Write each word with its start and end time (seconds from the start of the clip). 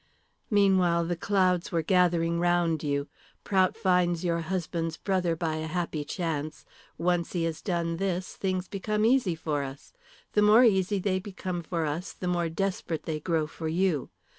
"Meanwhile 0.49 1.05
the 1.05 1.15
clouds 1.15 1.71
were 1.71 1.83
gathering 1.83 2.39
around 2.39 2.81
you. 2.83 3.07
Prout 3.43 3.77
finds 3.77 4.23
your 4.25 4.39
husband's 4.39 4.97
brother 4.97 5.35
by 5.35 5.57
a 5.57 5.67
happy 5.67 6.03
chance. 6.03 6.65
Once 6.97 7.33
he 7.33 7.43
has 7.43 7.61
done 7.61 7.97
this, 7.97 8.35
things 8.35 8.67
become 8.67 9.05
easy 9.05 9.35
for 9.35 9.61
us. 9.61 9.93
The 10.33 10.41
more 10.41 10.63
easy 10.63 10.97
they 10.97 11.19
become 11.19 11.61
for 11.61 11.85
us 11.85 12.13
the 12.13 12.27
more 12.27 12.49
desperate 12.49 13.03
they 13.03 13.19
grow 13.19 13.45
for 13.45 13.67
you. 13.67 14.09